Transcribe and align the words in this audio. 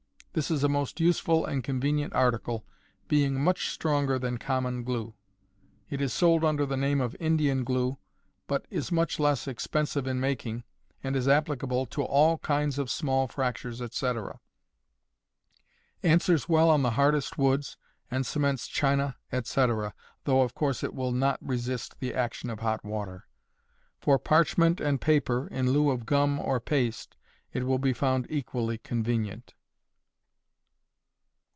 This 0.33 0.49
is 0.49 0.63
a 0.63 0.69
most 0.69 1.01
useful 1.01 1.45
and 1.45 1.61
convenient 1.61 2.13
article, 2.13 2.65
being 3.09 3.43
much 3.43 3.67
stronger 3.67 4.17
than 4.17 4.37
common 4.37 4.85
glue. 4.85 5.13
It 5.89 5.99
is 5.99 6.13
sold 6.13 6.45
under 6.45 6.65
the 6.65 6.77
name 6.77 7.01
of 7.01 7.17
Indian 7.19 7.65
glue, 7.65 7.97
but 8.47 8.65
is 8.69 8.93
much 8.93 9.19
less 9.19 9.45
expensive 9.45 10.07
in 10.07 10.21
making, 10.21 10.63
and 11.03 11.17
is 11.17 11.27
applicable 11.27 11.85
to 11.87 12.03
all 12.03 12.37
kinds 12.37 12.79
of 12.79 12.89
small 12.89 13.27
fractures, 13.27 13.81
etc.; 13.81 14.39
answers 16.01 16.47
well 16.47 16.69
on 16.69 16.81
the 16.81 16.91
hardest 16.91 17.37
woods, 17.37 17.75
and 18.09 18.25
cements 18.25 18.67
china, 18.69 19.17
etc., 19.33 19.93
though, 20.23 20.43
of 20.43 20.55
course, 20.55 20.81
it 20.81 20.93
will 20.95 21.11
not 21.11 21.39
resist 21.45 21.99
the 21.99 22.13
action 22.13 22.49
of 22.49 22.61
hot 22.61 22.85
water. 22.85 23.25
For 23.99 24.17
parchment 24.17 24.79
and 24.79 25.01
paper, 25.01 25.49
in 25.49 25.71
lieu 25.73 25.89
of 25.89 26.05
gum 26.05 26.39
or 26.39 26.61
paste, 26.61 27.17
it 27.51 27.63
will 27.65 27.79
be 27.79 27.91
found 27.91 28.27
equally 28.29 28.77
convenient. 28.77 29.55